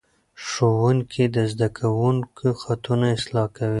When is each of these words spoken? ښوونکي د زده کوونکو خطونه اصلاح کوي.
ښوونکي 0.47 1.23
د 1.35 1.37
زده 1.51 1.67
کوونکو 1.77 2.45
خطونه 2.61 3.05
اصلاح 3.17 3.47
کوي. 3.57 3.69